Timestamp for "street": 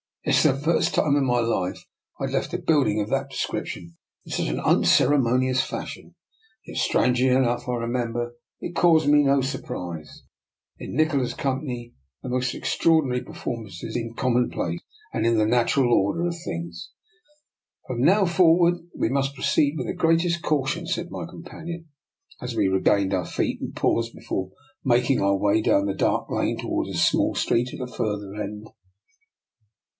27.35-27.69